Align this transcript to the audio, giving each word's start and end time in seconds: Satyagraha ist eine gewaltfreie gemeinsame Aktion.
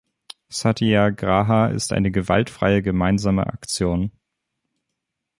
Satyagraha 0.49 1.67
ist 1.67 1.93
eine 1.93 2.09
gewaltfreie 2.09 2.81
gemeinsame 2.81 3.45
Aktion. 3.45 4.11